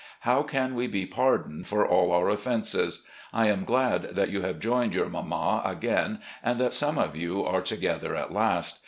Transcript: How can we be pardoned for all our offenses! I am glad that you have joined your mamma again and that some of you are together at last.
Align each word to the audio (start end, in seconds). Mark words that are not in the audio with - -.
How 0.21 0.41
can 0.41 0.73
we 0.73 0.87
be 0.87 1.05
pardoned 1.05 1.67
for 1.67 1.87
all 1.87 2.11
our 2.11 2.27
offenses! 2.29 3.03
I 3.31 3.45
am 3.49 3.63
glad 3.65 4.15
that 4.15 4.31
you 4.31 4.41
have 4.41 4.59
joined 4.59 4.95
your 4.95 5.09
mamma 5.09 5.61
again 5.63 6.21
and 6.41 6.59
that 6.59 6.73
some 6.73 6.97
of 6.97 7.15
you 7.15 7.45
are 7.45 7.61
together 7.61 8.15
at 8.15 8.33
last. 8.33 8.79